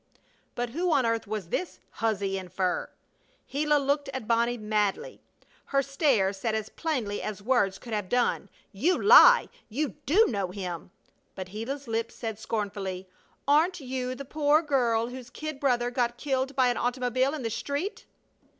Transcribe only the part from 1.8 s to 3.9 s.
huzzy in fur? Gila